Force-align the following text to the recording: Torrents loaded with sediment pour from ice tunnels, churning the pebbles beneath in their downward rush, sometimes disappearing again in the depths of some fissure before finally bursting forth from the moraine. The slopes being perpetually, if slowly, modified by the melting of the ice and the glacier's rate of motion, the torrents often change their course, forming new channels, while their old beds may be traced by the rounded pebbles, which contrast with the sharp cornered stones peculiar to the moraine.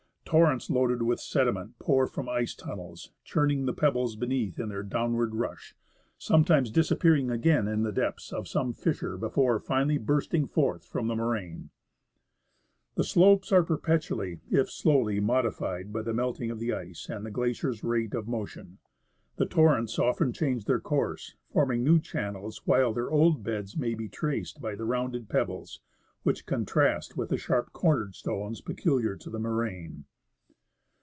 Torrents 0.33 0.69
loaded 0.69 1.01
with 1.01 1.19
sediment 1.19 1.77
pour 1.77 2.07
from 2.07 2.29
ice 2.29 2.55
tunnels, 2.55 3.11
churning 3.25 3.65
the 3.65 3.73
pebbles 3.73 4.15
beneath 4.15 4.59
in 4.61 4.69
their 4.69 4.81
downward 4.81 5.35
rush, 5.35 5.75
sometimes 6.17 6.71
disappearing 6.71 7.29
again 7.29 7.67
in 7.67 7.83
the 7.83 7.91
depths 7.91 8.31
of 8.31 8.47
some 8.47 8.71
fissure 8.71 9.17
before 9.17 9.59
finally 9.59 9.97
bursting 9.97 10.47
forth 10.47 10.85
from 10.85 11.07
the 11.07 11.17
moraine. 11.17 11.69
The 12.95 13.03
slopes 13.03 13.49
being 13.49 13.65
perpetually, 13.65 14.39
if 14.49 14.71
slowly, 14.71 15.19
modified 15.19 15.91
by 15.91 16.01
the 16.01 16.13
melting 16.13 16.49
of 16.49 16.59
the 16.59 16.71
ice 16.71 17.09
and 17.09 17.25
the 17.25 17.29
glacier's 17.31 17.83
rate 17.83 18.13
of 18.13 18.25
motion, 18.29 18.77
the 19.35 19.45
torrents 19.45 19.99
often 19.99 20.31
change 20.31 20.63
their 20.63 20.79
course, 20.79 21.35
forming 21.49 21.83
new 21.83 21.99
channels, 21.99 22.61
while 22.63 22.93
their 22.93 23.11
old 23.11 23.43
beds 23.43 23.75
may 23.75 23.95
be 23.95 24.07
traced 24.07 24.61
by 24.61 24.75
the 24.75 24.85
rounded 24.85 25.27
pebbles, 25.27 25.81
which 26.23 26.45
contrast 26.45 27.17
with 27.17 27.27
the 27.27 27.37
sharp 27.37 27.73
cornered 27.73 28.15
stones 28.15 28.61
peculiar 28.61 29.17
to 29.17 29.29
the 29.29 29.39
moraine. 29.39 30.05